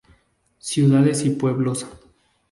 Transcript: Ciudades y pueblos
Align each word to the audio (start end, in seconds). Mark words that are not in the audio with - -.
Ciudades 0.57 1.23
y 1.27 1.29
pueblos 1.29 1.85